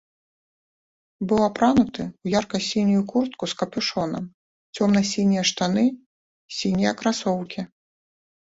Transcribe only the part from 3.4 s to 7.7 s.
з капюшонам, цёмна-сінія штаны, сінія красоўкі.